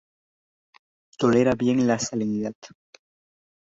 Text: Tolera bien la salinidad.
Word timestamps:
Tolera 1.19 1.53
bien 1.53 1.85
la 1.85 1.99
salinidad. 1.99 2.55